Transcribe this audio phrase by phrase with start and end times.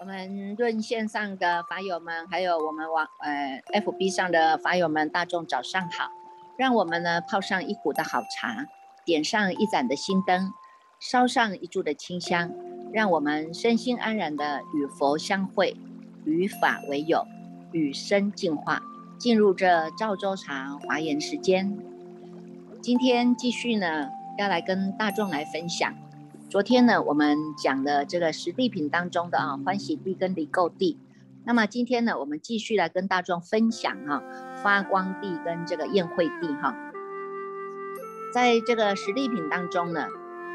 [0.00, 6.10] 我们论线上的法友们，还有我们网呃 FB 上的法友们，大众早上好！
[6.56, 8.66] 让我们呢泡上一壶的好茶，
[9.04, 10.54] 点上一盏的心灯，
[10.98, 12.50] 烧上一柱的清香，
[12.94, 15.76] 让我们身心安然的与佛相会，
[16.24, 17.26] 与法为友，
[17.72, 18.80] 与生进化，
[19.18, 21.76] 进入这赵州茶华严时间。
[22.80, 24.08] 今天继续呢，
[24.38, 25.94] 要来跟大众来分享。
[26.50, 30.98] 昨天呢，我们讲的这个十地品当中的啊，欢喜地跟离垢地。
[31.44, 34.20] 那么今天呢，我们继续来跟大众分享哈，
[34.60, 36.74] 发光地跟这个宴会地哈。
[38.34, 40.08] 在这个十地品当中呢，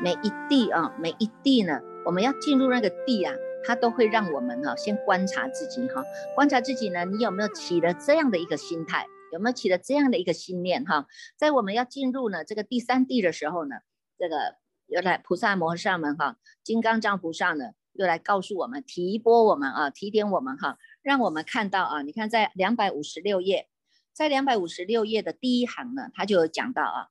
[0.04, 6.04] 每一地啊，每一地呢，我们要进入那个地啊，它都会让我们哈先观察自己哈，
[6.36, 11.08] 观察自己呢，你有没有起了这样的一个心态，有没有起了这样的一个心念哈？
[11.38, 13.78] 在我们要进入呢这个第三地的时候呢，
[14.20, 14.58] 这个。
[14.88, 23.68] 又来菩萨摩诃萨们哈，金刚藏菩萨呢又来告诉我们，提拨我们啊，提点我们哈，让我们看到啊，你看在两百五十六页，
[24.14, 27.08] 在两百五十六页的第一行呢，他就有讲到啊，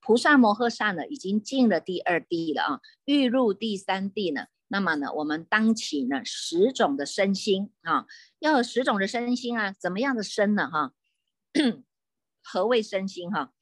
[0.00, 8.06] 菩萨摩诃萨呢已经进了第二地了啊，欲入第三地呢，那么呢，我们当起呢十种的身心啊，
[8.38, 10.92] 要有十种的身心啊，怎么样的身呢哈？
[12.42, 13.52] 何谓身心哈？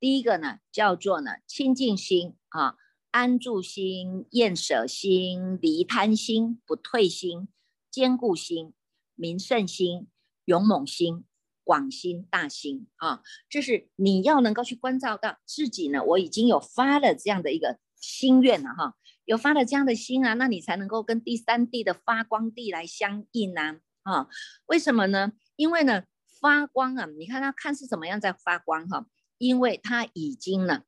[0.00, 2.76] 第一个呢叫做呢清净心啊。
[3.12, 7.48] 安住心、厌舍心、离贪心、不退心、
[7.90, 8.72] 坚固心、
[9.14, 10.08] 明胜心、
[10.46, 11.24] 勇猛心、
[11.62, 16.02] 广心、大心啊，这是你要能够去关照到自己呢。
[16.02, 18.96] 我已经有发了这样的一个心愿了哈，
[19.26, 24.26] 有发了这样的心啊，那你才能够跟第三地的发光地来相应呢啊？
[24.66, 25.32] 为什么呢？
[25.56, 26.04] 因为呢，
[26.40, 30.84] 发光啊，你看它看是怎么样在发光哈，因为它已经呢。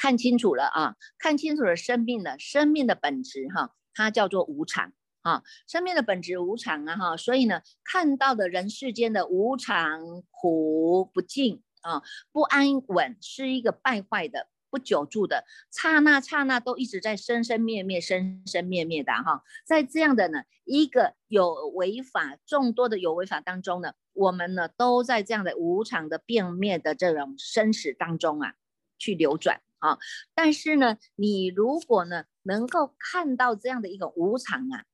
[0.00, 12.00] 看清楚了啊，看清楚了生命的生命的本质哈，它叫做无常啊，生命的本质无常啊哈，所以呢，看到的人世间的无常、苦不尽啊，
[12.30, 28.54] 不安稳，是一个败坏的、不久住的，刹那刹那都一直在生生灭灭、生生灭灭的哈，在这样的呢一个有违法众多的有违法当中呢，我们呢都在这样的无常的变灭的这种生死当中啊
[28.96, 29.60] 去流转。
[29.78, 29.98] 啊，
[30.34, 34.84] 但是呢，你如果呢能够看到这样的一个无常啊，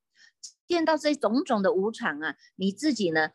[0.66, 3.30] 见到这种种的无常啊，你自己呢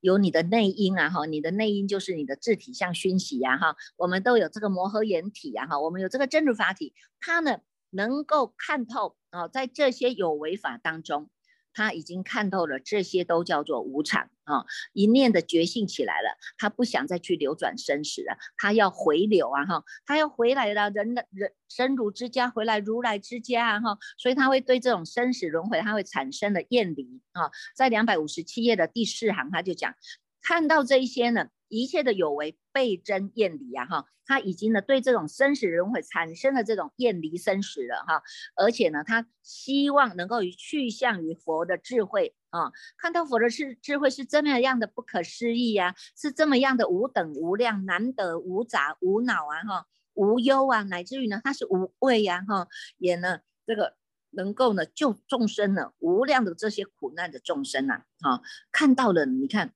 [0.00, 7.58] 有你的内因啊，哈，你的内因就是你的自体相熏习呀，哈，我们都有这个摩诃眼体呀，哈，我们有这个真如法体，它呢
[7.90, 11.30] 能够看透啊，在这些有为法当中。
[11.76, 14.64] 他已经看透了，这些都叫做无常啊！
[14.94, 19.66] 一念的觉醒起来了，他不想再去流转生死了，他要回流啊！
[19.66, 23.80] 哈，他要回来了，人的人生如之家，回来如来之家啊！
[23.80, 27.50] 哈，所以他会对这种生死轮回，他会产生了厌离啊！
[27.76, 29.94] 在两百五十七页的第四行，他就讲，
[30.40, 31.48] 看到这一些呢。
[31.68, 38.22] 一切的有为倍增厌离啊，哈，他已经呢对这种生死轮回产生了这种厌离生死了哈，
[38.54, 53.94] 而且呢，他希望能够去向于佛的智慧啊，看到佛的智智慧是这么样的不可思议呀，是这么样的无等无量难得无杂无恼啊，哈，无忧啊，乃至于呢，他是无畏呀，哈，也呢这个
[54.32, 59.72] 能够呢救众生呢无量的这些苦难的众生呐，哈，看到了，你看。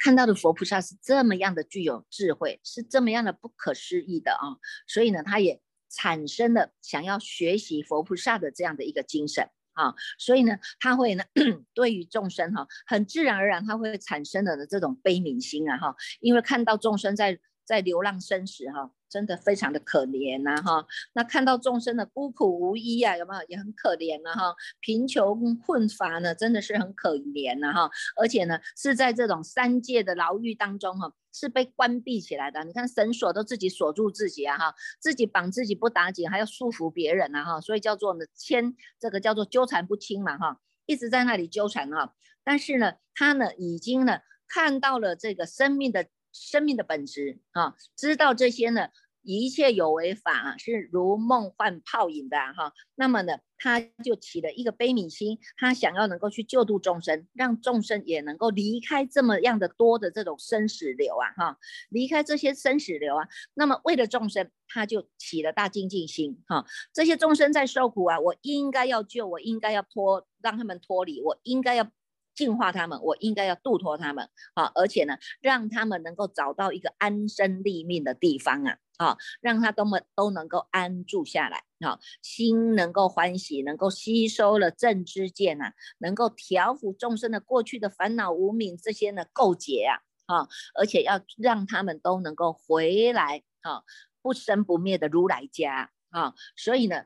[0.00, 4.56] 看到的佛菩萨是这么样的具有智慧，是这么样的不可思议的啊，
[4.88, 11.24] 所以呢，他也产生了想要学习佛菩萨的这样的一个精神啊，所以呢，他会呢
[11.74, 17.38] 对于众生哈，很自然而然他会产生了的这种悲悯心啊哈，因为看到众生在
[17.70, 18.90] 在流浪生死哈。
[19.10, 24.54] 真的非常的可怜呐哈，那看到众生的孤苦无依啊，有没有也很可怜呐哈？
[24.78, 32.62] 贫穷困乏呢，真的是很可怜呐哈，而且呢是在这种三界的牢狱当中哈，是被关闭起来的。
[32.62, 42.14] 你看绳索都自己锁住自己啊哈，自己绑自己不打紧，还要束缚别人呐哈，所以叫做呢牵这个叫做纠缠不清嘛哈，一直在那里纠缠哈。
[42.44, 46.06] 但是呢，他呢已经呢看到了这个生命的。
[46.32, 48.88] 生命的本质啊，知道这些呢，
[49.22, 52.72] 一切有为法是如梦幻泡影的哈。
[52.94, 61.58] 那么呢，他就起了一个悲悯心，他想要能够去救度众生，让众生也能够离开这么样的多的这种生死流啊哈，
[61.90, 63.28] 离开这些生死流啊。
[63.54, 66.64] 那么为了众生，他就起了大精进心哈。
[66.92, 71.90] 这些众生在受苦啊，我应该要救，我应该要脱，让他们脱离，我应该要。
[72.40, 93.82] 净化他们，我应该要度脱他们啊，而且呢，让他们能够找到一个安身立命的地方啊，啊，让他都们都能够安住下来啊，心能够欢喜，能够吸收了正知见啊，能够调伏众生的过去的烦恼无明这些呢垢结啊，啊，而且要让他们都能够回来啊，
[94.22, 97.04] 不生不灭的如来家啊，所以呢，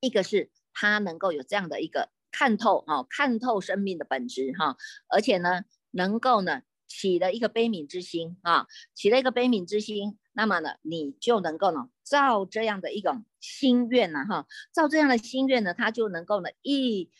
[0.00, 2.15] 一个是他能够有这样的一个。
[2.38, 4.76] 看透哈，看透生命的本质哈，
[5.08, 5.62] 而且呢，
[5.92, 17.10] 能够呢起了一个悲悯之心啊，起了一个悲悯之心，那么呢，你就能够呢造这样的一种心愿呢哈，造这样的心愿呢，他就能够呢一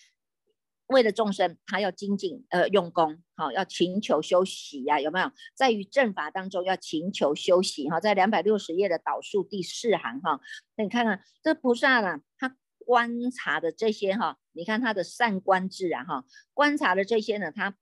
[0.87, 5.33] 为了众生，他要精进呃用功好，要勤求修习呀，有没有？
[5.55, 10.43] 在于正法当中要勤求修习哈，在两百六十页的导数第四行哈，
[10.77, 12.55] 那你看看这菩萨呢，他。
[12.87, 16.25] 观察的这些哈，你看他的善观智啊哈，
[16.55, 17.75] 观察的这些呢，他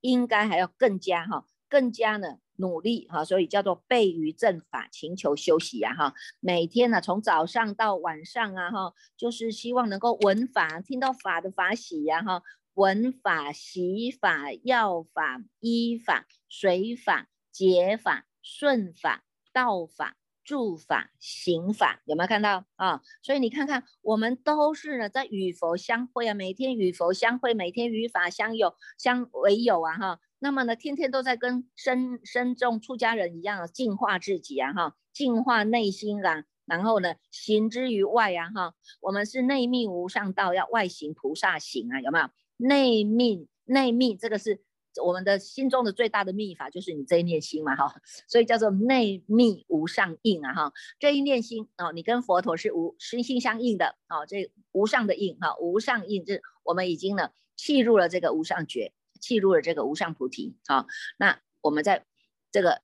[0.00, 12.42] 应该还要更加哈，更加呢努力哈，所以叫做备于正法，勤求修习呀哈，每天呢从早上到晚上啊哈，就是希望能够闻法，听到法的法喜呀哈，
[12.74, 20.16] 闻法、习法、要法、依法、随法、解法、顺法、道法。
[20.44, 23.00] 住法行法有没有看到啊？
[23.22, 30.20] 所以你看看，我们都是呢在与佛相会啊，每天与佛相会，每天与法相有相为友啊哈。
[30.38, 38.74] 那么呢，天天都在跟身身众出家人一样净化自己啊哈，净化内心啊，然后呢行之于外啊哈。
[39.00, 42.28] 我们是内密无上道，要外行菩萨行啊，有没有？
[42.56, 44.62] 内密内密这个是。
[45.02, 47.94] 我们的心中的最大的秘法就是你这一念心嘛哈，
[48.26, 60.86] 所以叫做内密无上应啊哈，这一念心哦，你跟佛陀是无心心相应的哦，这无上的应哈，无上印这我们已经呢契入了这个无上觉，契入了这个无上菩提啊。
[61.16, 62.04] 那我们在
[62.50, 62.82] 这个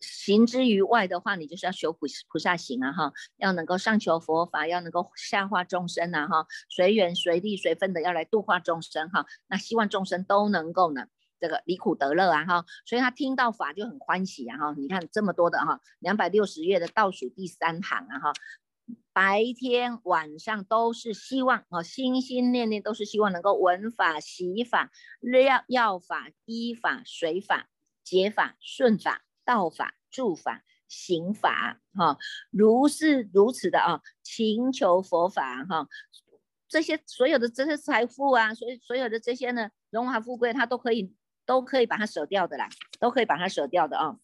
[0.00, 9.26] 行之于外的话，你就是要修菩菩萨行啊哈，要能够上求佛法，要能够下化众生啊哈，随缘随力随分的要来度化众生哈。
[9.48, 11.06] 那希望众生都能够呢。
[11.42, 14.74] 这个离苦得乐啊哈，所以他听到法就很欢喜啊哈。
[14.78, 18.32] 你看这么多的哈，两百六十页的倒数第三行啊哈，
[19.12, 27.68] 白天晚上都是希望啊，心心念念都是希望能够闻法、习法、要要法、依法、随法、
[28.04, 32.18] 解法、顺法、道法、住法、行法哈，
[32.52, 35.88] 如是如此的啊，请求佛法哈，
[36.68, 41.12] 这些所有的这些财富啊，所以所有的这些呢，荣华富贵，他都可以。
[41.52, 44.18] 都可以把它舍掉的啦，都可以把它舍掉的啊。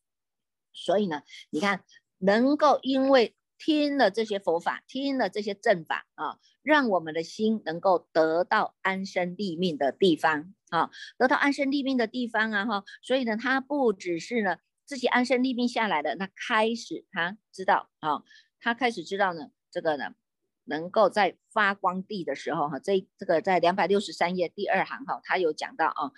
[0.72, 1.20] 所以呢，
[1.50, 1.84] 你看，
[2.16, 10.88] 能够因为听了这些佛法，听了这些正法啊，让我们的心能够得到安身立命的地方啊，
[11.18, 12.84] 得到安身立命的地方啊哈。
[13.02, 18.22] 所以呢，他不只是呢自己安身立命下来的，那开始他知道啊，
[18.58, 20.14] 他开始知道呢这个呢。
[20.68, 26.12] 能够在发光地的时候，哈，这这个在两百六十三页第二行，哈，他有讲到啊，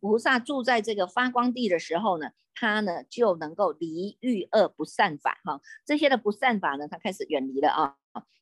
[0.00, 7.96] 菩萨住在这个发光地的时候呢，他呢就能够离欲恶不善法，哈，这些的不善法呢，他开始远离了啊。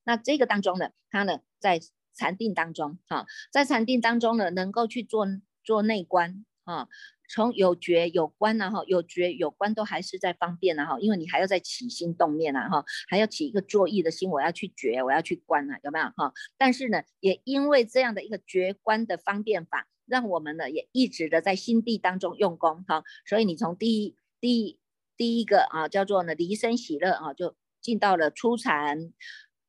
[0.04, 1.80] 那这个当中呢，他呢在
[2.14, 5.26] 禅定当中，哈，在禅定当中呢，能够去做
[5.64, 6.88] 做内观，啊。
[7.32, 16.34] 从有觉有观呐哈，有觉有观都还是在方便呐哈，因为你还要再起心动念呐哈，还要起一个作意的心，我要去觉，我要去观呐，有没有哈？
[16.58, 24.78] 但是呢，也因为这样的一个觉观的方便法，让我们呢也一直的在心地当中用功哈，所以你从第一第一
[25.16, 29.14] 第一个啊叫做呢离生喜乐啊，就进到了初禅。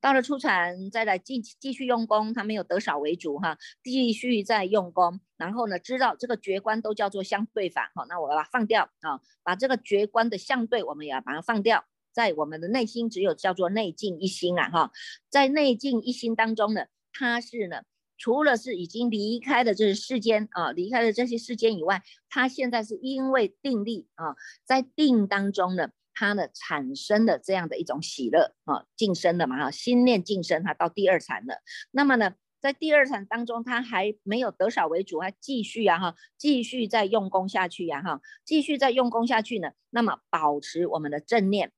[0.03, 14.91] 到了初禅，再来继继续用功，他没有得少为主哈，继续在用功，然后呢，知道这个绝观都叫做相对法哈，那我要把它放掉啊，把这个绝观的相对，我们也要把它放掉，在我们的内心只有叫做内静一心啊哈，
[15.29, 17.83] 在内静一心当中呢，它是呢，
[18.17, 25.91] 除了是已经离开了这世间啊，离开了这些世间以外，它现在是因为定力啊，在定当中呢。
[26.13, 31.61] 它呢产生的这样的一种喜乐啊，晋升的嘛哈，心念晋升，它到第二禅了。
[31.91, 39.71] 那么呢，在第二禅当中，它还没有得少为主，还继续啊哈，继续再用功下去呀哈，继续再用功下去呢。
[39.89, 41.71] 那么保持我们的正念，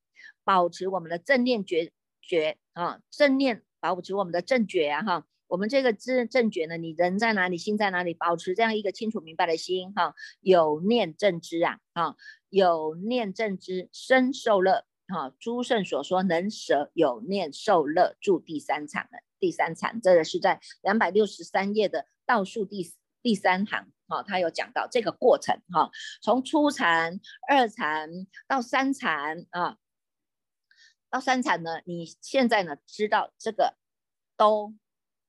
[0.44, 5.26] 保持我们的正念觉觉啊，正念保持我们的正觉啊哈。
[5.48, 12.16] 我们这个知正觉呢，你人在哪里，心在哪里，保持这样一个清楚明白的心哈，有念正知啊啊。
[12.52, 28.10] 有念正知生受乐，哈，诸圣所说能舍有念受乐，住第三场的第三场，这个是在两百六十三页的倒数第第三行哈，他有讲到这个过程哈，从初禅、二禅
[28.48, 29.76] 到三禅啊，
[31.10, 33.76] 到三禅呢，你现在呢知道这个
[34.38, 34.74] 都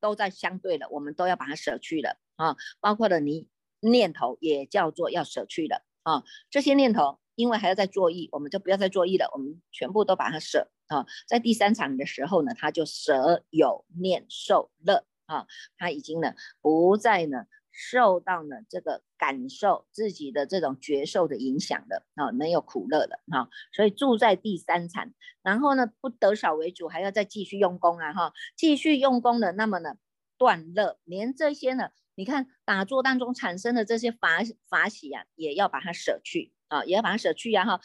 [0.06, 3.48] 都在相对的，我们都要把它舍去了啊，包括了你
[3.80, 15.04] 念头也叫做要舍去了啊，这些念头因为还要再作意，我们就不要再作意了，我们全部都把它舍啊，在第三场的时候呢，他就舍有念受乐。
[15.26, 15.44] 啊，
[15.76, 17.46] 他已经呢不再呢
[17.78, 29.96] 受到呢这个感受自己的这种觉受的影响了啊，没有苦乐了哈，所以住在第三禅，然后呢不得少为主，还要再继续用功啊哈，继续用功的，那么呢
[30.38, 37.80] 断乐，连这些呢，你看打坐当中产生的这些法法喜啊，也要把它舍去啊，也要把它舍去呀哈。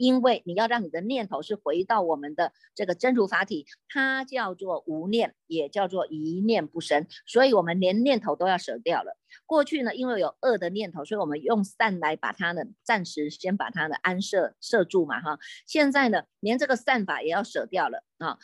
[0.00, 9.18] 因为你要让你的念头是回到我们的这个真如法体，它叫做无念，也叫做一念不生，所以我们连念头都要舍掉了。
[9.44, 15.38] 过去呢，因为有恶的念头，所以我们用善来把它呢暂时先把它呢安设摄住嘛哈。
[15.66, 18.38] 现在呢，连这个善法也要舍掉了啊。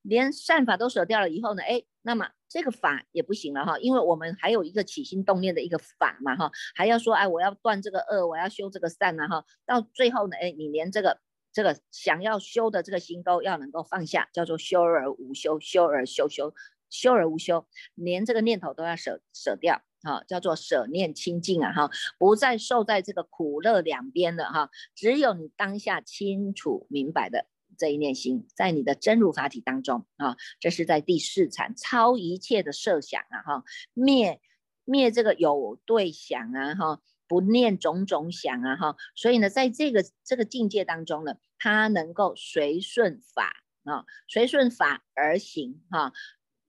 [0.00, 11.20] 连善法都舍掉了以后呢，哎，那么这个法也不行了哈，因为我们还有一个起心动念的一个法嘛哈，还要说哎，我要断这个恶，我要修这个善呐哈，到最后呢，哎，你连这个
[11.52, 16.52] 这个想要修的这个心都要能够放下，叫做修而无修，修而修修，
[16.90, 27.46] 修而无修，连这个念头都要舍舍掉哈，叫做舍念清净啊哈，不再受在这个苦乐两边的哈，只有你当下清楚明白的。
[27.82, 34.40] 这一念心在你的真如法体当中啊，这是在第四禅超一切的设想啊哈，灭
[34.84, 46.12] 灭这个有对想啊哈，不念种种想啊哈，所以呢，在这个这个境界当中呢，它能够随顺法啊，随顺法而行哈，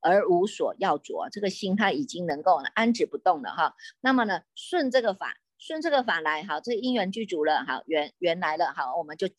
[0.01, 3.75] 而无所要着，这个心它已经能够安止不动了哈。
[4.01, 5.37] 那么呢，顺这个法。
[5.65, 9.29] 顺这个法来，好，这因缘具足了，好，缘缘来了，好，我们就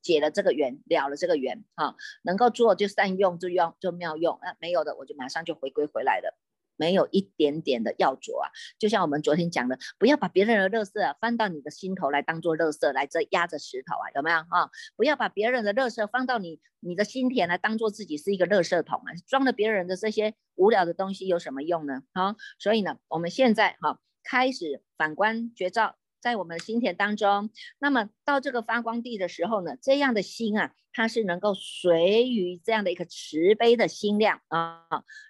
[0.00, 6.34] 解了这个缘，了了这个缘，好，能够做就善用，就用就妙用，那没有的，我就马上就回归回来了，
[6.76, 14.70] 没有一点点的要着啊，就像我们昨天讲的，不要把别人的乐色放到你的心头来当做乐色来这压着石头啊，有没有啊？
[14.96, 22.02] 不要把别人的乐色放到你你的心田来当做自己是一个乐色桶啊，装了别人的这些无聊的东西有什么用呢？
[22.14, 24.00] 啊，所以呢，我们现在哈。
[24.28, 34.82] 开始反观觉照在我们心田当中，那么到这个发光地的时候呢，这样的心啊，它是能够随于这样的一个慈悲的心量啊，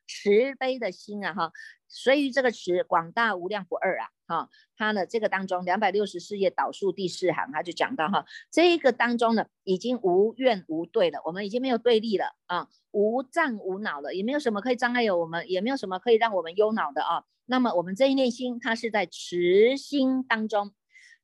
[0.06, 1.52] 慈悲的心啊哈，
[1.96, 17.24] 随于这个词广大无量不二啊哈，它呢这个当中两百六十四页导数第四行，他就讲到哈，这个当中呢已经无怨无对了，我们已经没有对立了啊，无障无恼了，也没有什么可以障碍有我们，也没有什么可以让我们忧恼的啊。
[17.46, 20.74] 那么我们这一念心，它是在慈心当中，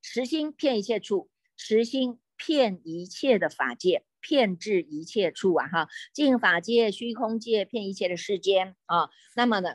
[0.00, 9.10] 慈心骗一切处，慈心骗一切的法界，骗至一切处啊哈，净法界、虚空界，骗一切的世间啊。
[9.34, 9.74] 那么呢，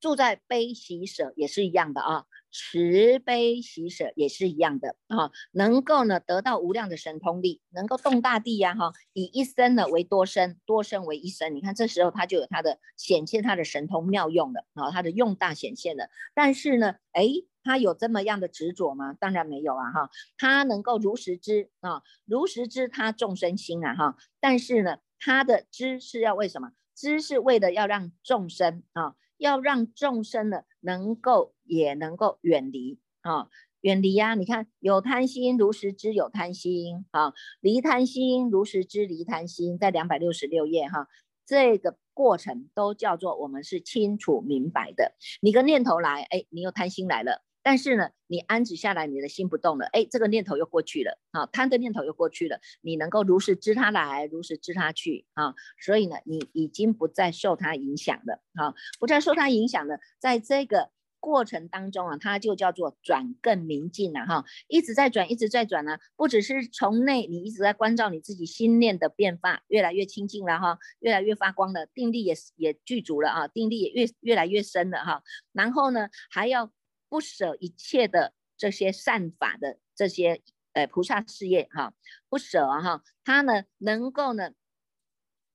[0.00, 2.24] 住在悲喜舍也是一样的啊。
[2.50, 16.08] 慈悲喜舍也是一样的啊，能够呢得到无量的神通力，能够动大地呀哈，以一身呢为多身，多身为一身，你看这时候他就有他的显现他的神通妙用了啊，他的用大显现了。
[16.34, 17.28] 但是呢，哎，
[17.62, 19.12] 他有这么样的执着吗？
[19.12, 26.72] 当然没有啊哈，他能够如实知啊，如实知他众生心啊哈，但是呢，他的知是要为什么？
[26.96, 29.16] 知是为了要让众生啊。
[29.38, 33.48] 要让众生呢，能够也能够远离啊，
[33.80, 34.34] 远离呀！
[34.34, 41.08] 你看，有贪心如实知有贪心啊，离贪心如实知离贪心，在两百六十六页哈，
[41.46, 45.14] 这个过程都叫做我们是清楚明白的。
[45.40, 47.42] 你个念头来，哎，你又贪心来了。
[47.62, 75.22] 但是呢，你安止下来，你的心不动了，哎，这个念头又过去了啊，贪的念头又过去了，你能够如实知它来，如实知它去啊，所以呢，你已经不再受它影响了啊，不再受它影响了，在这个过程当中啊，它就叫做转更明净了哈，一直在转，一直在转呢，不只是从内，你一直在关照你自己心念的变化，越来越清净了哈，越来越发光了，定力也也具足了啊，定力也越越来越深了哈，
[75.52, 76.70] 然后呢，还要。
[77.08, 81.94] 不舍一切的这些善法的这些呃菩萨事业哈，
[82.28, 84.50] 不舍哈，他呢能够呢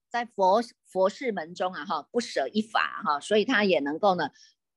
[0.08, 4.30] 在佛佛事门中啊哈，不舍一法哈，所以他也能够呢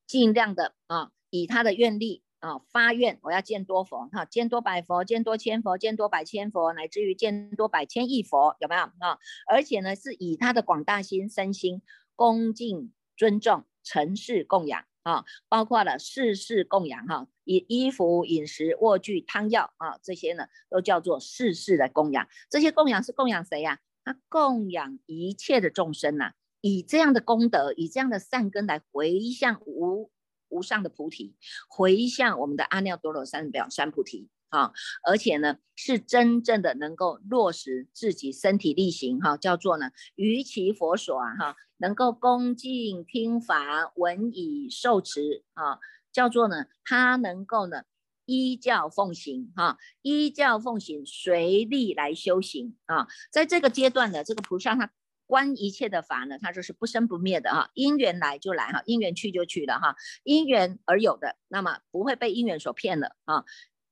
[0.05, 9.19] 尽量的啊以他的愿力啊发愿，我要见多佛哈，见多百佛，见多千佛，见多百千佛，乃至于见多百千亿佛，有没有啊？
[9.48, 11.81] 而且呢是以他的广大心身心
[12.15, 14.86] 恭敬尊重诚实供养。
[15.07, 22.27] 啊，包括了世事供养哈，以衣服、饮食、卧具、汤药啊这些呢，都叫做世事的供养。
[22.49, 23.79] 这些供养是供养谁呀？
[24.03, 30.11] 他供养一切的众生呐，以这样的功德，以这样的善根来回向无
[30.49, 31.35] 无上的菩提，
[31.69, 34.27] 回向我们的阿耨多罗三藐三菩提。
[34.49, 34.71] 啊，
[35.03, 45.79] 而且呢，是真正的能够落实自己身体力行，哈，叫做呢，于其佛所啊，哈，能够恭敬听法，闻以受持，啊，
[46.13, 47.83] 叫做呢，他能够呢，
[48.25, 54.91] 依教奉行，哈，依教奉行，随力来修行，啊，在这个阶段的这个菩萨，他
[55.25, 63.43] 观一切的法呢，他就是不生不灭的，哈，因缘来就来，哈，因缘去就去了，哈，因缘而有的，那么不会被因缘所骗了，啊。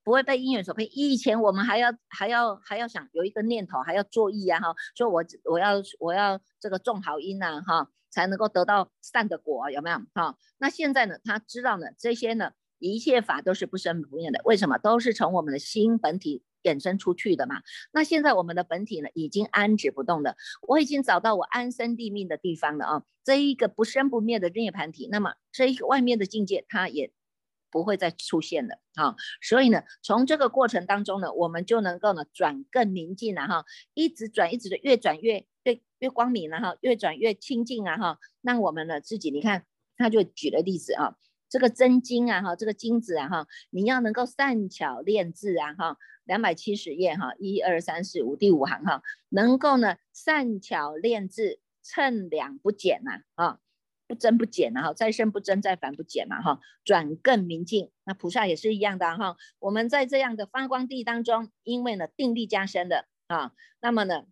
[0.05, 0.87] 不会被因缘所骗。
[0.93, 10.37] 以前我们还要还要还要想有一个念头，还要作意啊哈，说我我要我要这个种好因呐哈，才能够得到善的果，有没有哈？
[10.59, 14.77] 那现在呢，他知道呢，这些呢，一切法都是不生不灭的，为什么？
[14.77, 17.63] 都是从我们的心本体衍生出去的嘛。
[17.91, 23.03] 那现在我们的本体呢，已经安止不动的，我已经找到我安身立命的地方了啊。
[23.23, 27.11] 这一个不生不灭的涅盘体，那么这一个外面的境界，它也。
[27.71, 39.65] 不会再出现了啊，所以呢，从这个过程当中呢，我们就能够呢转更明净了哈，一直转，一直的越转越越越光明了哈，越转越清净啊哈，那我们呢自己，你看
[39.97, 41.17] 他就举了例子啊，
[41.49, 53.59] 这个真金啊哈，这个金子啊哈，你要能够善巧练字啊哈，两百七十页哈，一二三四五第五行哈，能够呢善巧练字，称量不减呐啊。
[54.07, 57.91] 不增不减，然后再生不增，再繁不减嘛，哈，转更明净。
[58.03, 59.35] 那菩萨也是一样的哈。
[59.59, 64.25] 我们在这样的发光地当中，因为呢定力加深的啊，那么呢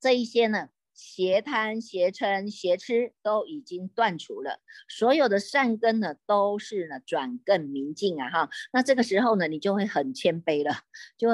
[0.00, 8.50] 这一些呢邪贪、邪嗔、邪痴都已经断除了，所有的善根呢都是呢转更明净啊，哈。
[8.72, 10.80] 那这个时候呢，你就会很谦卑了，
[11.16, 11.28] 就。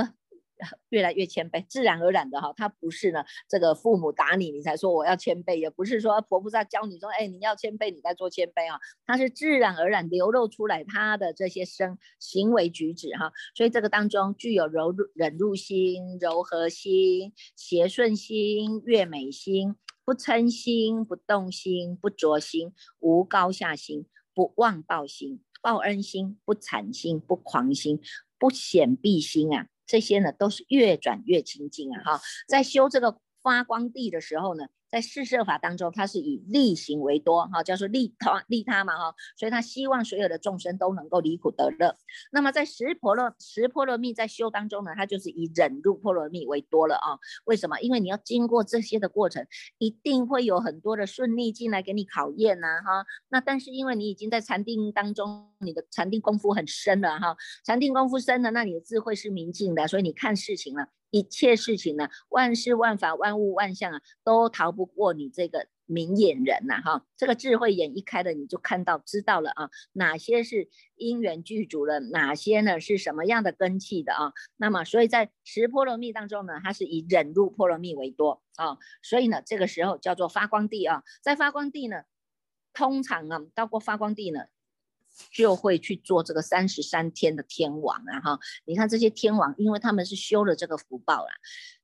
[0.90, 28.00] 越来越谦卑，自然而然的哈，他不是呢，这个父母打你，你才说我要谦卑，也不是说婆婆在教你说，哎，你要谦卑，你在做谦卑啊，他是自然而然流露出来他的这些生行为举止哈，所以这个当中具有柔忍入心、柔和心、邪顺心、悦美心、不嗔心、不动心、不着心、无高下心、不忘报心、报恩心、不惨心、不狂心、
[28.38, 29.68] 不显避心啊。
[29.86, 32.02] 这些呢，都是越转越清净啊！
[32.04, 34.66] 哈，在修这个发光地的时候呢。
[34.90, 41.96] 在四摄法当中，它是以利行为多，哈，叫做利他利他嘛，哈，所以他希望所有的众生都能够离苦得乐。
[42.30, 47.18] 那么在十婆罗十婆罗蜜在修当中呢，它就是以忍辱婆罗蜜为多了啊。
[47.44, 47.80] 为什么？
[47.80, 49.46] 因为你要经过这些的过程，
[49.78, 53.04] 一定会有很多的顺逆进来给你考验呐，哈。
[53.28, 60.88] 那但是因为你已经在禅定当中，你的禅定功夫很深了，哈，禅定功夫深了，那你的智慧是明净的，所以你看事情了。
[61.16, 74.32] 一切事情呢，万事万法万物万象啊，都逃不过你这个明眼人呐，哈，这个智慧眼一开了，你就看到知道了啊，哪些是因缘具足了，哪些呢是什么样的根器的啊？
[74.58, 82.02] 那么，所以在十波罗蜜当中呢，它是以忍辱波罗蜜为多啊，所以呢，这个时候叫做发光地啊，在发光地呢，
[82.74, 84.40] 通常啊，到过发光地呢。
[85.30, 88.38] 就会去做这个三十三天的天王啊哈！
[88.64, 91.28] 你看这些天王，因为他们是修了这个福报了，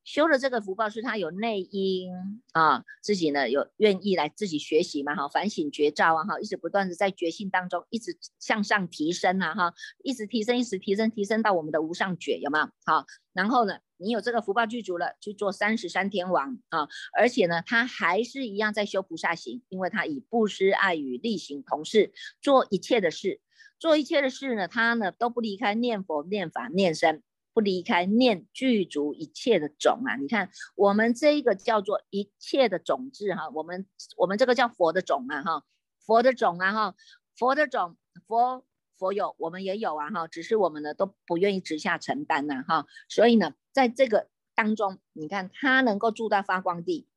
[0.04, 2.10] 修了这个福报是他有内因
[2.52, 12.68] 啊，自己呢有愿意来自己学习嘛哈，反省觉照啊哈，一直不断的在觉性当中一直向上提升啊哈，一直提升，一直提升，提升到我们的无上觉有没有？
[12.84, 13.78] 好，然后呢？
[13.98, 16.88] 你有这个福报具足了，去做三十三天王啊！
[17.16, 23.40] 而且呢，他还是一样在修菩萨行，因为他以布施、爱与力行同事，做一切的事，
[23.78, 30.16] 做一切的事呢，他呢都不离开念佛、念法、念身，不离开念具足一切的种啊！
[30.16, 33.86] 你看，我们这一个叫做一切的种子哈，我们
[34.16, 35.64] 我们这个叫佛的种啊哈，
[36.04, 36.94] 佛的种啊哈，
[37.36, 38.64] 佛的种，佛
[38.98, 43.54] 佛有，我们也有啊哈，只是我们呢都不愿意直下承担呐哈，所以呢。
[43.74, 47.08] 在这个当中，你看他能够住到发光地，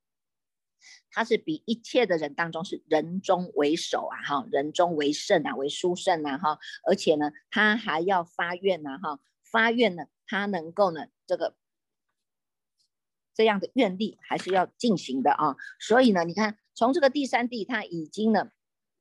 [1.12, 11.56] 他是比一切的人当中是人中为首啊，哈，人中为圣啊，为殊圣啊，哈，而且呢，他还要发愿呢，哈，发愿呢，他能够呢，这个
[13.34, 18.50] 这样的愿力还是要进行的啊，所以呢，你看从这个第三地，他已经呢。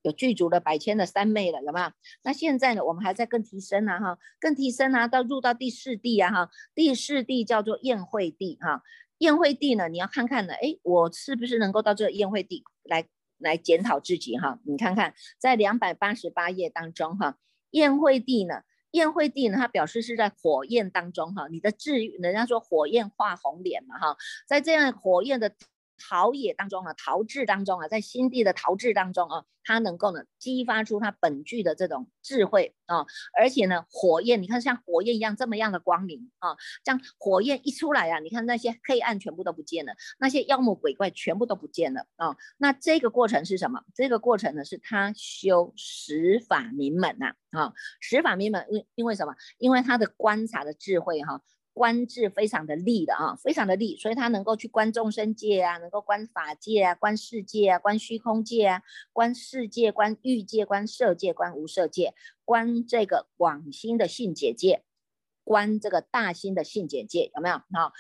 [0.02, 1.90] 有具足的百千的三昧了，有没有？
[2.24, 8.82] 那现在呢，我们还在更提升啊，哈，更提升啊，到入到第四地啊，哈，第四地叫做宴会地，哈，
[9.16, 13.08] 宴会地呢，你要看看呢，哎，我是不是能够到这个宴会地来？
[13.38, 14.60] 来检讨自己哈。
[14.64, 17.38] 你看看在两百八十八页当中哈，
[17.70, 18.62] 宴会地呢，
[18.94, 21.46] 宴会地呢，它表示是在火焰当中哈。
[21.48, 24.16] 你的治愈，人家说火焰化红脸嘛哈，
[24.48, 25.52] 在这样火焰的。
[25.98, 33.07] 陶冶当中啊，陶制当中啊，在心地的陶制当中啊，它能够呢激发出它本具的这种智慧啊，
[33.38, 42.37] 而且呢，火焰你看像火焰一样这么样的光明啊，这样火焰一出来啊，你看那些黑暗全部都不见了，那些妖魔鬼怪全部都不见了啊。
[42.59, 43.83] 那这个过程是什么？
[43.94, 49.35] 这个过程呢是他修十法明门呐啊，十法明门因因为什么？
[49.59, 51.40] 因为他的观察的智慧哈。
[51.74, 58.82] 观智非常的利的啊，非常的利，所以他能够去观众生界啊，能够观法界啊，观世界啊，观虚空界啊，
[59.12, 64.84] 观世界，观欲界，观色界，观无色界，观这个广心的性解界，
[65.42, 67.56] 观这个大心的性解界，有没有？
[67.56, 67.92] 哈，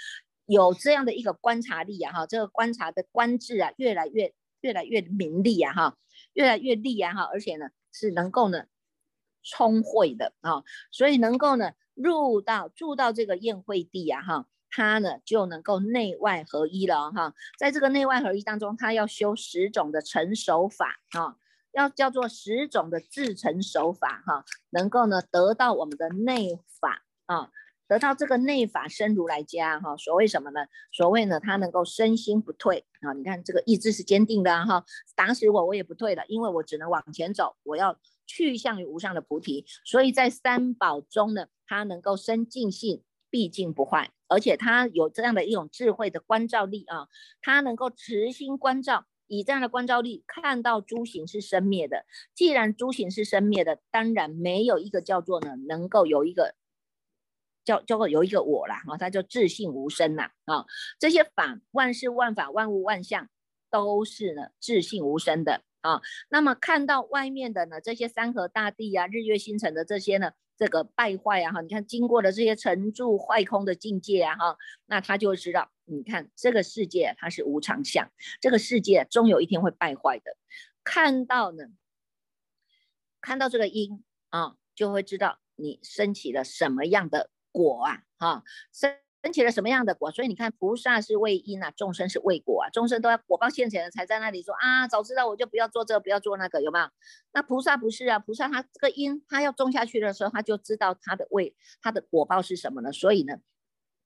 [0.46, 5.96] 有这样的一个观察力啊，哈，这个观察的观智啊，越来越越来越明利啊，哈，
[6.34, 8.66] 越来越利啊，哈，而且呢，是能够呢
[9.42, 11.72] 聪慧的啊，所以能够呢。
[11.94, 17.34] 入到住到这个宴会地啊，哈，他呢就能够内外合一了哈。
[17.58, 21.36] 在这个内外合一当中，他要修十种的成熟法啊，
[21.72, 27.50] 要叫做十种的自成手法哈，能够呢得到我们的内法啊，
[27.86, 29.96] 得到这个内法生如来家哈。
[29.96, 30.66] 所谓什么呢？
[30.90, 33.12] 所谓呢，他能够身心不退啊。
[33.12, 37.96] 你看这个意志是坚定的哈，打死我我也不退的，因为我只能往前走，我要。
[38.26, 47.08] 去向于无上的菩提，所以在三宝中呢，他能够生净性，毕竟不坏，而且他有这样的一种智慧的关照力啊，
[47.40, 52.04] 他能够持心关照，以这样的关照力看到诸行是生灭的。
[52.34, 56.54] 既然诸行是生灭的，当然没有一个叫做呢，能够有一个
[57.64, 60.66] 叫叫做有一个我啦啊，他叫自性无生呐啊，
[60.98, 63.28] 这些法万事万法万物万象
[63.70, 65.62] 都是呢自性无生的。
[65.80, 66.00] 啊，
[66.30, 80.36] 那么看到外面的呢，这些山河大地啊，日月星辰的这些呢，这个败坏啊，哈，你看经过了这些沉住坏空的境界啊，哈，那他就知道，你看这个世界它是无常相，这个世界终有一天会败坏的。
[80.84, 81.64] 看到呢，
[83.20, 89.03] 看到这个因啊，就会知道你升起了什么样的果啊，哈，升。
[89.24, 90.10] 升起了什么样的果？
[90.10, 92.68] 所以你看，菩萨是为因啊，众生是为果啊。
[92.68, 96.86] 众生都要果报现前了，才在那里说啊，早知道我就不要做这，不要做那个，有没有？
[97.32, 102.92] 那菩萨不是啊，菩萨他这个因，他要种下去的时候，他就知道他的为他的果报是什么了。
[102.92, 103.38] 所以呢，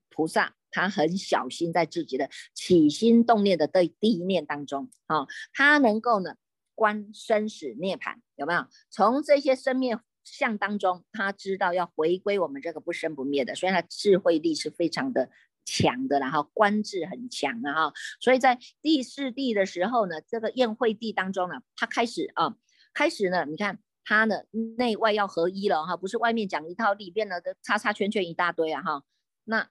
[0.09, 6.35] 菩萨他很小心在自己的起心动念的第第一念当中啊，他能够呢
[6.75, 8.65] 观生死涅槃，有没有？
[8.89, 9.99] 从这些生灭。
[10.31, 15.29] 相当中，他知道要回归我们这个不生不灭的，所以他智慧力是非常的
[15.65, 17.91] 强的，然后观智很强的哈。
[18.19, 22.55] 所以在第四地的时候呢，这个宴会地当中呢，他开始啊，
[22.93, 24.43] 开始呢，你看他呢
[24.77, 29.03] 内外要合一了哈，不是外面讲一套，里边呢的叉叉圈圈一大堆啊哈，
[29.43, 29.67] 那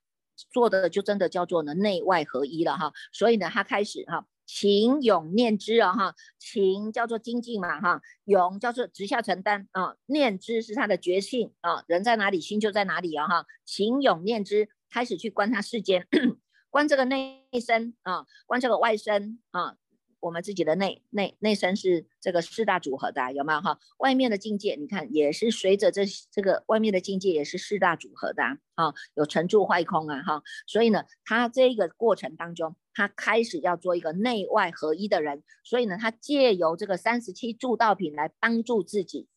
[0.50, 2.92] 做的就真的叫做呢内外合一了哈。
[3.12, 4.26] 所以呢，他开始哈。
[4.48, 16.08] 情勇念之啊哈，情叫做精进嘛哈，勇叫做直下承担啊，念之是他的觉性啊，人在哪里，心就在哪里啊哈，情勇念之，开始去观他世间，
[16.70, 19.76] 观这个内身啊，观这个外身啊。
[20.20, 23.78] 我们自己的内内内身是这个四大组合的，有没有哈？
[23.98, 28.42] 外面的境界，你看也是随着这这个外面的境界也是四大组合的
[28.74, 30.42] 啊，有成住坏空啊哈。
[30.66, 39.28] 所以呢，他这个过程当中，他开始要做一个内外合一的人，所以呢，他借由这个三十七助道品来帮助自己，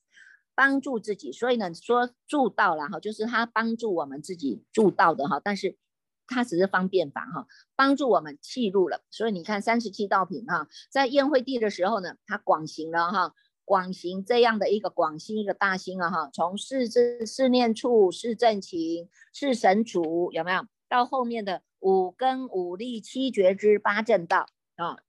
[0.55, 1.31] 帮助自己。
[1.31, 5.77] 所以呢，说助道了哈，就是他帮助我们自己助道的哈，但是。
[6.33, 7.45] 他只是方便法哈，
[7.75, 9.01] 帮助我们记录了。
[9.09, 13.33] 所以你看三十七道品哈，在宴会地的时候呢，他广行了哈，
[13.65, 20.65] 广行这样的一个广心一个大心啊哈，从四字四念处四正情四神主有没有？
[20.87, 24.99] 到后面的五根五力七觉之八正道啊，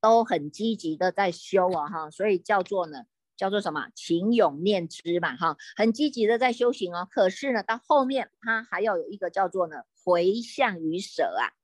[0.00, 3.06] 都很积极的在修啊哈，所以叫做呢。
[3.36, 3.88] 叫做什么？
[3.94, 7.08] 情永念之嘛，哈，很积极的在修行哦。
[7.10, 11.56] 可是呢，到后面他还要有一个叫做呢回向与舍啊，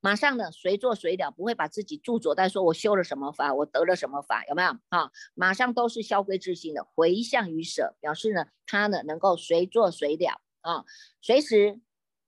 [0.00, 4.78] 马上呢随做随了，不会把自己驻着在说我修了什么法，我得了什么法，有没有？
[4.90, 10.84] 哈，马上都是消归自性的回向与舍，表示呢他呢能够随做随了啊，
[11.20, 11.80] 随时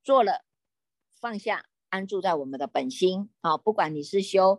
[0.02, 0.42] 做了
[1.20, 4.58] 放下，安住在我们的本心啊，不管你是修。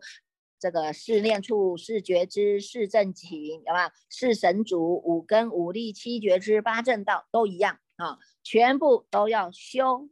[0.59, 3.89] 这个四念处、四觉知、四正情，有没有？
[4.11, 10.07] 四神足、五根、五力、七觉知、八正道都一样啊，全部都要修，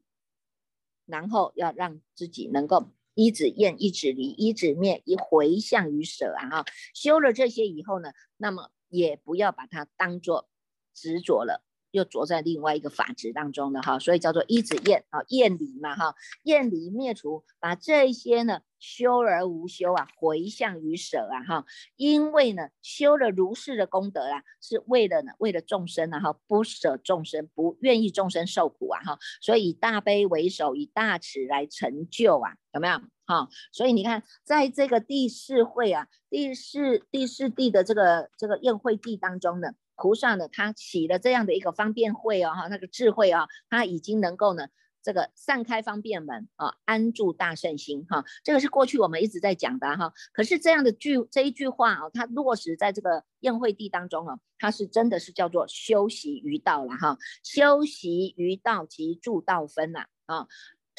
[1.06, 6.66] 然后要让自己能够一指厌，一指离，一指灭，一回向于舍啊。
[6.96, 10.50] 修了这些以后呢，那么也不要把它当做
[10.96, 11.64] 执着了。
[11.92, 33.50] 又着在另外一个法执当中的哈，所以叫做一指厌啊，厌离嘛哈，厌离灭除，把这些呢修而无修啊，回向于舍啊哈，因为呢修了如是的功德啊，是为了呢为了众生啊哈，不舍众生，不愿意众生受苦啊哈，所以以大悲为首，以大慈来成就啊，有没有哈？
[33.72, 39.74] 所以你看，在这个第四会啊，第四第四地的这个这个宴会地当中呢。
[40.00, 44.68] 菩萨呢，他起了这样的一个方便会哦，哈，那个智慧啊，他已经能够呢，
[45.04, 50.14] 这个散开方便门啊，安住大圣心哈，这个是过去我们一直在讲的哈。
[50.32, 60.48] 可是这样的句这一句话啊，它落实在这个宴会地当中啊，它是真的是叫做修习于道了哈，修习于道及助道分了啊。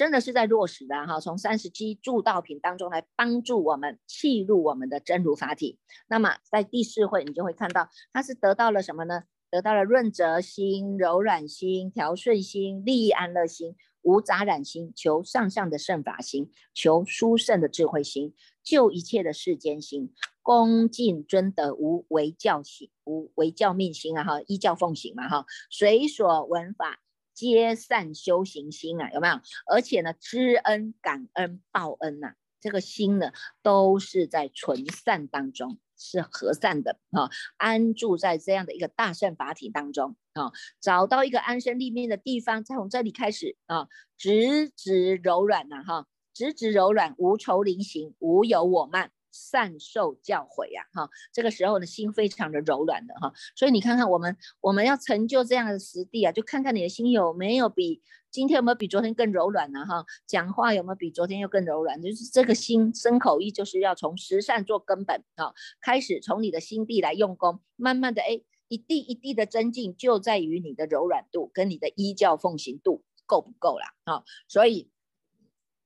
[0.00, 5.78] 真的是在落实的哈，从三十七助道品当中来帮助我们契入我们的真如法体。
[6.08, 9.24] 那么在第四会，你就会看到它是得到了什么呢？
[9.50, 18.32] 得到了润泽心、柔软心、调顺心、利益安乐心、无杂染心、求上上的圣法心、求殊胜的智慧心、
[18.62, 27.00] 救一切的世间心、恭敬尊德无为教心、无为教命心啊哈，依教奉行嘛哈，随所闻法。
[27.34, 29.34] 皆善修行心啊，有没有？
[29.70, 49.12] 而且呢，知恩、感恩、报恩呐，这个心呢，都是在纯善当中，是和善的啊，安住在这样的一个大善法体当中啊，找到一个安身立命的地方，再从这里开始啊，直直柔软呐哈，直直柔软，无愁临行，无有我慢。
[49.30, 59.84] 善受教诲呀，哈，这个时候呢，心非常的柔软的哈，所以你看看我们，我们要成就这样的实地啊，就看看你的心有没有比今天有没有比昨天更柔软呢？
[59.86, 62.00] 哈，讲话有没有比昨天又更柔软？
[62.02, 74.90] 就是这个心生口意，就是要从实善做根本啊，开始从你的心地来用功，慢慢的哎，一地一地的增进，就在于你的柔软度跟你的依教奉行度够不够啦啊，所以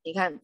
[0.03, 0.41] 你看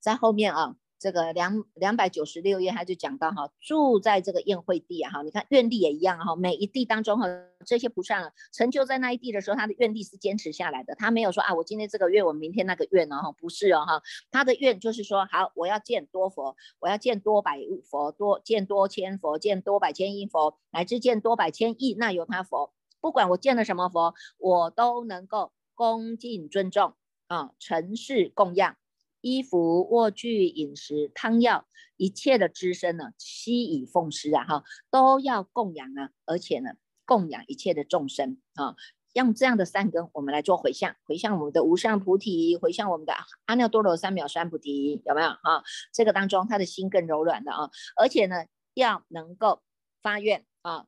[0.00, 0.76] 在后面啊。
[1.02, 7.26] 这个两两百九十六页，他就讲到哈，住在这个宴会地啊哈，你看愿力也一样哈，每一地当中哈，
[7.66, 26.94] 这些菩萨成就在那一地的时候，他的愿力是坚持下来的，他没有说啊，我今天这个愿，我明天那个愿哦哈，不是哦哈，他的愿就是说，好，我要见多佛，我要见多百佛，多见多千佛，见多百千亿佛，乃至见多百千亿那由他佛，不管我见了什么佛，我都能够恭敬尊重
[27.26, 28.76] 啊，尘世供养。
[29.22, 36.72] 衣服、卧具、饮食、汤药，一切的资身呢，悉以奉施啊，哈，都要供养啊，而且呢，
[37.06, 38.76] 供养一切的众生啊，
[39.14, 43.14] 用这样的善根，我们来做回向，回向我们的无上菩提，回向我们的
[43.46, 45.62] 阿耨多罗三藐三菩提，有没有啊？
[45.92, 49.62] 这个当中，他的心更柔软的啊，而且呢，要能够
[50.02, 50.86] 发愿啊。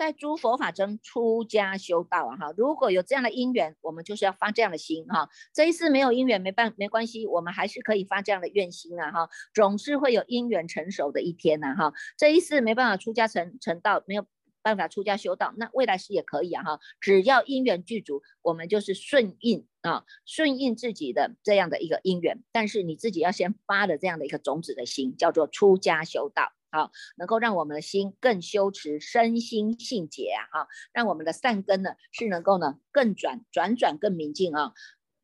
[0.00, 5.28] 在诸佛法中出家修道啊哈，如果有这样的因缘，我们就是要发这样的心哈。
[5.52, 9.28] 这一次没有因缘没办没关系，我们还是可以发这样的愿心啊哈。
[9.52, 11.92] 总是会有因缘成熟的一天呐哈。
[12.16, 14.24] 这一次没办法出家成成道，没有
[14.62, 16.80] 办法出家修道，那未来世也可以啊哈。
[17.02, 22.42] 只要因缘具足，我们就是顺应啊，顺应自己的这样的一个因缘。
[22.52, 26.52] 但是你自己要先发的这样的一个种子的心，叫做出家修道。
[26.72, 34.72] 好，能够让我们的心更修持，身心性解啊，哈，让我们的善根呢是能够呢更转转转更明净啊，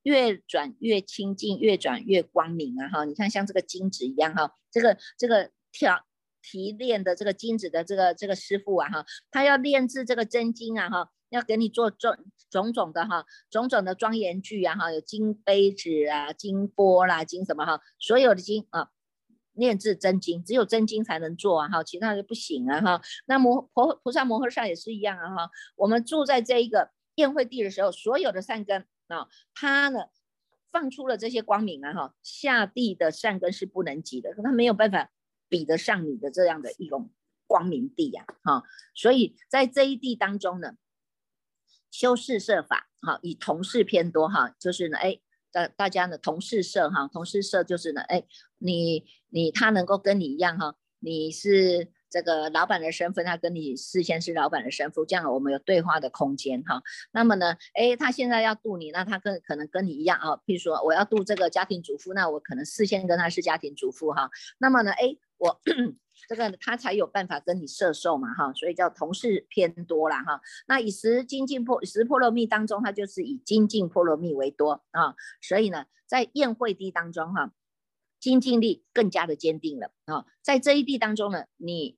[0.02, 6.04] 越转越清净，越转越光明啊，哈，你看像这个金子一样哈，这个这个挑
[6.42, 12.16] 提炼的这个金子的这个这个师傅啊，哈，他要炼制这个真金啊，哈，要给你做种
[12.50, 18.90] 种种的哈，种种的庄严具啊，哈，有金杯子啊，金钵啦，金什么哈，所有的金啊。
[19.56, 23.02] 炼制真经，只有真经才能做啊哈，其他的不行啊哈。
[23.26, 25.50] 那摩菩菩萨摩诃萨也是一样啊哈。
[25.76, 30.04] 我们住在这一个宴会地的时候，所有的善根啊，它呢
[30.70, 35.10] 放出了这些光明啊哈，下地的善根是不能及的，它没有办法
[35.48, 37.10] 比得上你的这样的一种
[37.46, 38.62] 光明地呀哈。
[38.94, 40.76] 所以在这一地当中呢，
[41.90, 45.20] 修饰设法哈，以同事偏多哈，就是呢哎。
[45.52, 48.22] 大大家呢，同事社哈，同事社就是呢，哎，
[48.58, 56.82] 你你他能够跟你一样哈，你是这个老板的身份，他跟你事先是老板的身份，这样我们有对话的空间哈。
[57.12, 64.30] 那么呢，哎，他现在要渡你，那他跟可能跟你一样啊，譬如说我要渡这个家庭主妇，那我可能事先跟他是家庭主妇哈。
[64.58, 65.60] 那么呢，哎，我。
[66.28, 70.40] 这个他才有办法跟你摄受嘛哈，所以叫同事偏多啦哈。
[70.66, 75.14] 那以十精进破十波罗蜜当中，它就是以精进波罗蜜为多啊。
[75.42, 77.52] 所以呢，在宴会地当中哈，
[78.20, 80.24] 精进力更加的坚定了啊。
[80.42, 81.96] 在这一地当中呢，你。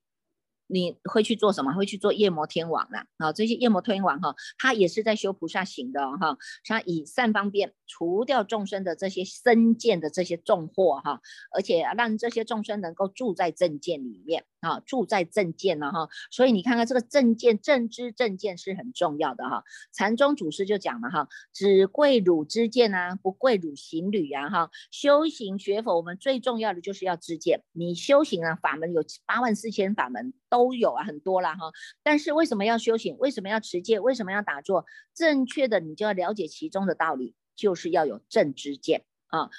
[0.71, 1.73] 你会去做什么？
[1.73, 3.07] 会去做夜魔天王啦。
[3.17, 3.33] 啊！
[3.33, 6.37] 这些夜魔天王哈，他也是在修菩萨行的哈。
[6.63, 11.19] 他以善方便，除掉众生的这些身见的这些重祸哈，
[11.53, 16.07] 而且让这些众生能够住在正见里面啊，住在正见了哈。
[16.31, 19.65] 所以你看看这个正见正知正见是很重要的哈。
[19.91, 24.69] 禅宗祖师就讲了哈，只贵汝知见啊，不贵汝行旅啊哈。
[24.89, 27.63] 修行学佛，我们最重要的就是要知见。
[27.73, 30.69] 你修行啊，法门有八万四千法门都。
[30.79, 31.71] 有啊，很多了哈。
[32.03, 33.17] 但是为什么要修行？
[33.17, 33.99] 为什么要持戒？
[33.99, 34.85] 为什么要打坐？
[35.13, 39.49] 正确的，你就要了解其中的道理，就是要有正知见啊。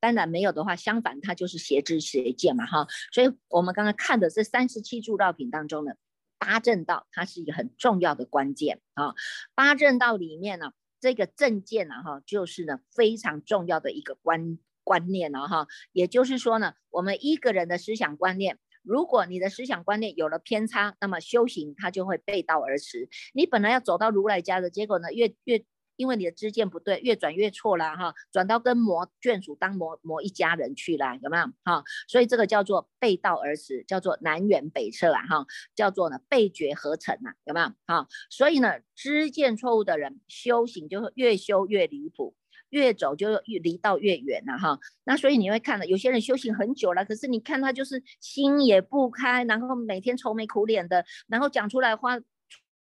[0.00, 2.86] 当然没有的话，相反，它就是邪知邪见嘛哈。
[3.12, 5.92] 所以我们刚刚看的这三十七助道品当中呢，
[6.38, 9.14] 八正道它是一个很重要的关键啊。
[9.54, 15.68] 八正道里面呢，这个正见呢哈，就是呢非常重要的一个观观念了哈。
[15.92, 18.58] 也就是说呢，我们一个人的思想观念。
[18.82, 23.10] 如果你的思想观念有了偏差，那么修行它就会背道而驰。
[23.34, 25.62] 你本来要走到如来家的结果呢，越越
[26.00, 31.84] 因为你的知见不对，越转越错了哈，转到跟魔眷属当魔魔一家人去了，有没有哈？
[32.08, 38.08] 所以这个叫做背道而驰，叫做南辕北辙啊哈，叫做呢背绝合成啊，有没有哈？
[38.30, 42.34] 所以呢，知见错误的人修行就会越修越离谱。
[42.70, 52.16] 越走就越离道越远了哈，那所以你会看到有些人修行很久了，可是你看他就是心也不开，然后每天愁眉苦脸的，然后讲出来话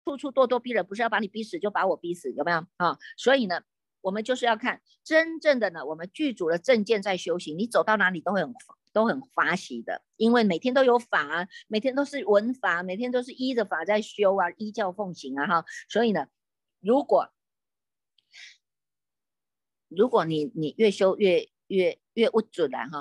[0.04, 2.98] 处处咄咄逼人，不是要把你逼死就把我逼死，有没有啊？
[3.16, 3.62] 所以呢，
[4.02, 8.54] 我们就是要看真正的呢，我们具足了正见在修行，你走到哪里都会很
[8.92, 16.26] 都很发喜的，因为每天都有法，每天都是闻法，每天都是依着法在修啊，依教奉行啊哈，所以呢，
[16.80, 17.30] 如果
[19.88, 23.00] 如果你你越修越越越不准了哈，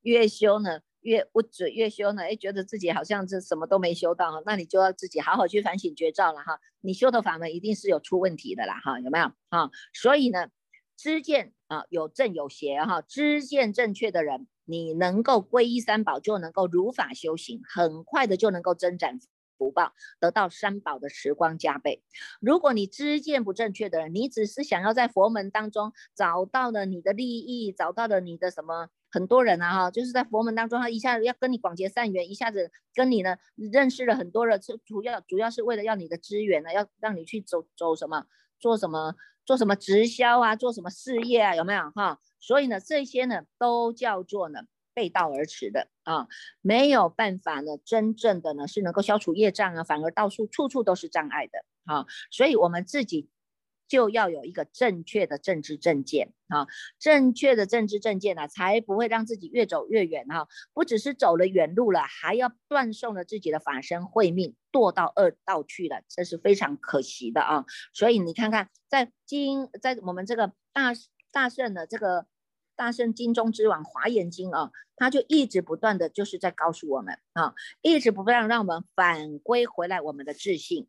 [0.00, 9.70] 越修呢越不准，越修呢哎觉得自己好像这什么都没修到哈，那你就要自己好好去反省觉照了哈，你修的法门一定是有出问题的啦哈，有没有啊？
[9.92, 10.48] 所以呢，
[10.96, 19.18] 知见啊有正有邪哈，知见正确的人，你能够皈依三宝，就能够如法修行，很快的就能够增长。
[19.58, 22.00] 福报得到三宝的时光加倍。
[22.40, 28.88] 如果你知见不正确的人，你只是想要在佛门当中找到了你的利益，找到了你的什么？
[29.10, 38.26] 很多人啊哈，就是在佛门当中，他一下子要跟你广结善缘，一下子跟你呢认识了很多人，主要主要是为了要你的资源呢，要让你去走走什么，
[38.58, 42.20] 做什么，做什么直销啊，做什么事业啊，有没有哈？
[42.40, 44.60] 所以呢，这些呢都叫做呢。
[44.94, 46.26] 背道而驰的啊，
[46.60, 53.28] 没有办法呢，真正的呢是能够消除业障啊，反而到处处处都是障碍的啊，所以我们自己
[53.88, 70.92] 就要有一个正确的政治正见啊，正确的政治正见呢，才不会让自己越走越远哈，不只是走了远路了，还要断送了自己的法身慧命，堕到恶道去了，这是非常可惜的啊，所以你看看，在经在我们这个大
[71.32, 72.26] 大圣的这个。
[72.78, 80.86] 大圣经中之王华严经啊，他就一直不断的就是在告诉我们啊，一直不断让我们返归回来我们的自信，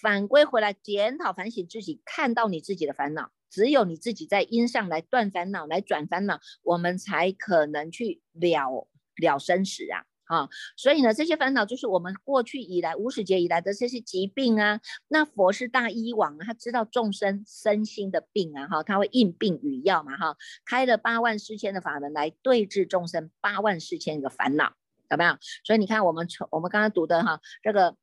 [0.00, 10.04] 反归回来检讨反省自己，看到你自己的烦恼，只有你自己在因上来断烦恼，来转烦恼，我们才可能去了了生死啊。
[10.30, 14.80] 啊，所以呢，这些烦恼就是我们过去以来无始劫以来的这些疾病啊。
[15.08, 24.72] 那佛是大医王，他知道众生身心的病啊，哈，他会应病与药嘛，哈，开了八万四千的法门来对治众生八万四千个烦恼，
[25.10, 25.36] 有没有？
[25.64, 27.96] 所以你看，我们从我们刚刚读的哈，这个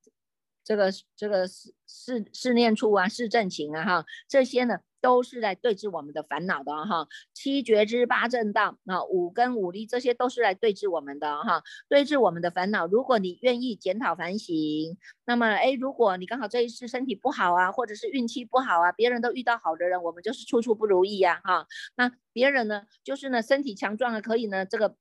[0.67, 4.79] 这个这个是是是念处啊，是正情啊，哈，这些呢。
[4.99, 12.87] 都是来对治我们的烦恼的哈，七觉之八正道啊，五根五力这些都是来对治我们的哈，对治我们的烦恼。
[12.87, 21.67] 如果你愿意检讨反省，那么哎，如果你刚好这一次身体不好啊，或者是运气不好啊，别人都遇到好的人，我们就是处处不如意呀哈。
[21.95, 24.97] 那别人呢，就是呢身体强壮了，可以呢这个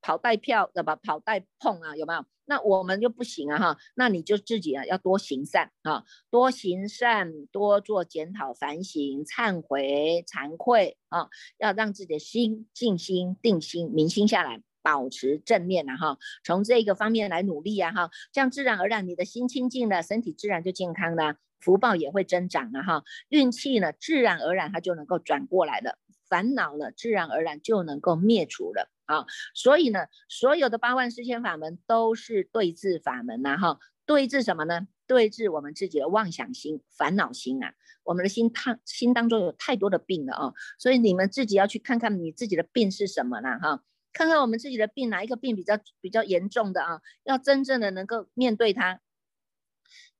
[0.00, 2.24] 跑带票的吧，跑带碰啊，有没有？
[2.46, 11.28] 那我们就不行啊哈，那你就自己啊要多行善啊，多行善，多做检讨反省、忏悔、惭愧啊，
[11.58, 25.98] 要让自己的心静心、定心、明心下来，保持正面啊哈，从这个方面来努力啊哈，这样自然而然你的心清净了，身体自然就健康了，福报也会增长了哈，运气呢自然而然它就能够转过来了，
[26.30, 28.88] 烦恼呢自然而然就能够灭除了。
[29.04, 34.86] 啊，所以呢，所有的八万四千法门都是对治法门呐，哈，对治什么呢？
[35.08, 37.74] 对治我们自己的妄想心、烦恼心啊。
[38.04, 43.58] 我们的心太心当中有太多的病了啊，所以你们自己要去看看你自己的病是什么了？
[43.58, 49.00] 哈，看看我们自己的病哪一个病比较比较严重的啊，要真正的能够面对它。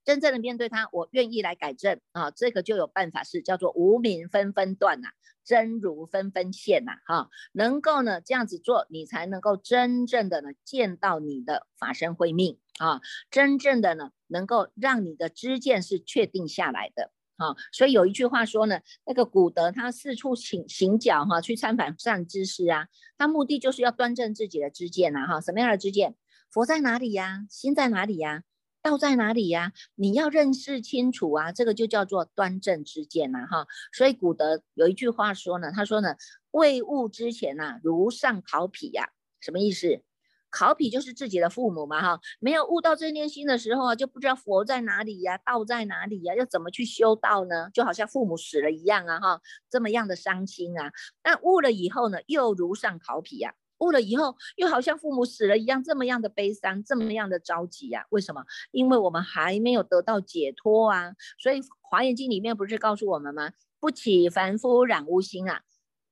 [0.04, 5.08] 真正的面对他，我愿意来改正啊，这个就有办法，是叫做无名纷纷断呐，
[5.44, 17.54] 真如纷纷现呐，哈，能够呢这样子做，你才能够真正的呢见到你的法身慧命啊，真正的呢能够让你的知见是确定下来的啊。
[17.72, 22.86] 所以有一句话说呢，那个古德他四处行行脚哈，去参访善知识啊，
[23.18, 26.16] 他目的就是要端正自己的知见呐，哈，什么样的知见？
[26.50, 27.46] 佛在哪里呀？
[27.48, 28.42] 心在哪里呀？
[28.84, 29.72] 道在哪里呀？
[29.94, 33.66] 你要认识清楚啊，这个就叫做端正之见呐，哈。
[33.92, 36.14] 所以古德有一句话说呢，他说呢，
[36.52, 39.08] 未悟之前呐，如上考妣呀，
[39.40, 40.02] 什么意思？
[40.50, 42.20] 考妣就是自己的父母嘛，哈。
[42.40, 47.68] 没有悟到这念心的时候啊，就不知道佛在哪里呀，道在哪里呀，要怎么去修道呢？
[47.74, 50.90] 就好像父母死了一样啊，哈，这么样的伤心啊。
[51.22, 53.52] 那悟了以后呢，又如上考妣呀。
[53.80, 58.06] 悟了以后，又好像父母死了一样，这么样的悲伤，这么样的着急呀？
[58.10, 58.44] 为什么？
[58.70, 61.14] 因为我们还没有得到解脱啊！
[61.38, 63.52] 所以《华严经》里面不是告诉我们吗？
[63.80, 65.62] 不起凡夫染污心啊，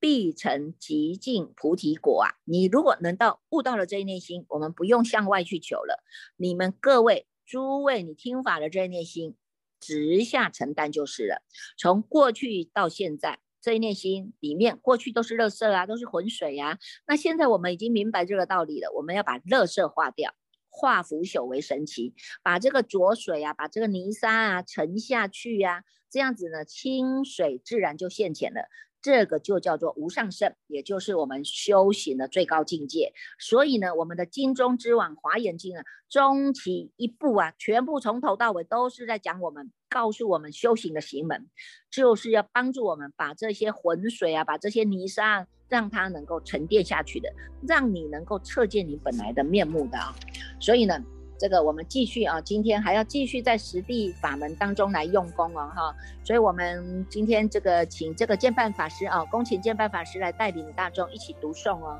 [0.00, 2.40] 必成极尽菩提果啊！
[2.44, 6.02] 你如果能到悟到了这一念心，我们不用向外去求了。
[6.36, 9.36] 你们各位诸位，你听法的这一念心，
[9.78, 11.42] 直下承担就是了。
[11.76, 13.40] 从过去到现在。
[13.68, 16.78] 这一念心里面，过去都是垃圾啊，都是浑水呀。
[17.06, 20.34] 那现在我们已经明白这个道理了，我们要把垃圾化掉，
[20.70, 28.62] 化腐朽为神奇，把这个浊水啊，把这个泥沙啊沉下去呀，这样子呢，清水自然就现前了。
[29.02, 33.12] 这个就叫做无上圣，也就是我们修行的最高境界。
[33.38, 41.46] 所以呢，我们的经中之王《华严经》啊，终其一部啊，全部从头到尾都是在讲我们，告诉我们修行的行门，
[41.90, 47.28] 就是要帮助我们把这些浑水啊，把这些泥沙，让它能够沉淀下去的，
[47.66, 50.14] 让你能够测见你本来的面目的啊。
[50.60, 51.02] 所以呢。
[51.40, 61.96] 这个我们继续啊，今天还要继续在实地法门当中来用功哦，哈，所以我们今天这个请这个建办法师啊，恭请建办法师来带领大众一起读诵哦。